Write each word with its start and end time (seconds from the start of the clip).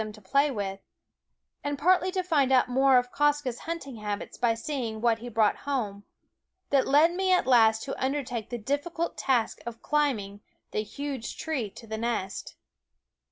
A 0.01 0.03
them 0.03 0.13
to 0.13 0.21
play 0.23 0.49
with, 0.49 0.79
and 1.63 1.77
partly 1.77 2.11
to 2.11 2.23
find 2.23 2.51
out 2.51 2.63
^JKeen 2.65 2.69
Eyed 2.69 2.73
more 2.73 2.97
of 2.97 3.11
Quoskh's 3.11 3.59
hunting 3.69 3.97
habits 3.97 4.35
by 4.35 4.55
seeing 4.55 4.99
what 4.99 5.19
he 5.19 5.29
brought 5.29 5.57
home, 5.57 6.05
that 6.71 6.87
led 6.87 7.11
me 7.13 7.31
at 7.31 7.45
last 7.45 7.83
to 7.83 8.03
undertake 8.03 8.49
the 8.49 8.57
difficult 8.57 9.15
task 9.15 9.59
of 9.63 9.83
climbing 9.83 10.41
the 10.71 10.81
huge 10.81 11.37
tree 11.37 11.69
to 11.69 11.85
the 11.85 11.99
nest. 11.99 12.55